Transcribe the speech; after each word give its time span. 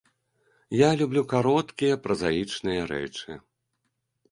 Я 0.77 0.89
люблю 1.01 1.23
кароткія 1.35 2.01
празаічныя 2.07 2.91
рэчы. 2.95 3.31